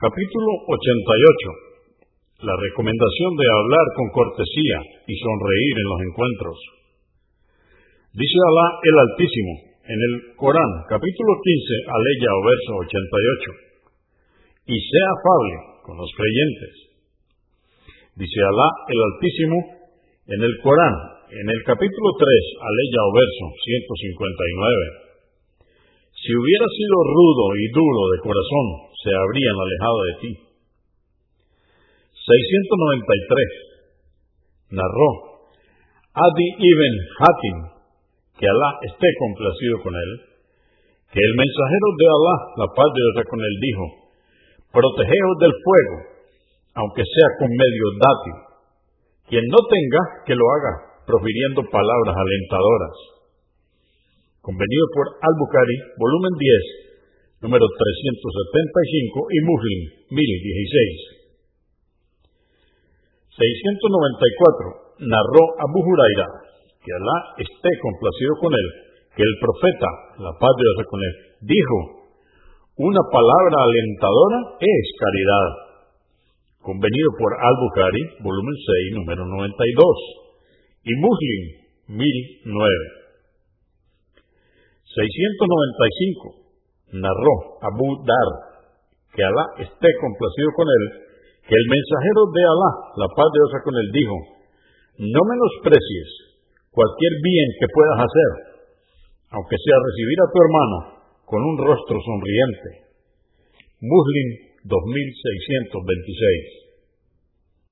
[0.00, 2.48] Capítulo 88.
[2.48, 6.56] La recomendación de hablar con cortesía y sonreír en los encuentros.
[8.16, 9.52] Dice Alá el Altísimo
[9.84, 14.72] en el Corán, capítulo 15, aleya o verso 88.
[14.72, 16.74] Y sea afable con los creyentes.
[18.16, 19.84] Dice Alá el Altísimo
[20.32, 20.96] en el Corán,
[21.28, 25.12] en el capítulo 3, aleya o verso 159.
[26.24, 30.32] Si hubiera sido rudo y duro de corazón, se habrían alejado de ti.
[32.12, 34.76] 693.
[34.76, 35.10] Narró
[36.14, 37.56] Adi ibn Hatim,
[38.38, 40.10] que Alá esté complacido con él,
[41.10, 43.84] que el mensajero de Alá, la paz de Dios con él, dijo,
[44.70, 45.96] protegeos del fuego,
[46.74, 48.36] aunque sea con medio dátil.
[49.28, 50.72] Quien no tenga, que lo haga,
[51.06, 53.20] profiriendo palabras alentadoras
[54.40, 56.89] convenido por Al-Bukhari, volumen 10,
[57.40, 59.80] número 375 y Muslim,
[60.12, 61.20] 1016.
[63.32, 65.00] 694.
[65.00, 66.28] Narró Abu Huraira,
[66.84, 68.68] que Alá esté complacido con él,
[69.16, 69.88] que el profeta,
[70.20, 71.14] la paz de Dios con él,
[71.48, 71.76] dijo,
[72.76, 75.48] una palabra alentadora es caridad.
[76.60, 78.56] Convenido por Al-Bukhari, volumen
[78.92, 80.84] 6, número 92.
[80.84, 81.40] Y Muslim,
[81.96, 83.00] 1009.
[84.84, 86.39] 695
[86.92, 88.28] narró Abu Dar,
[89.14, 90.84] que Alá esté complacido con él,
[91.46, 94.16] que el mensajero de Alá, la paz de Dios con él, dijo,
[95.00, 96.08] no menosprecies
[96.70, 98.30] cualquier bien que puedas hacer,
[99.34, 102.86] aunque sea recibir a tu hermano con un rostro sonriente.
[103.80, 104.28] Muslim
[104.64, 106.69] 2626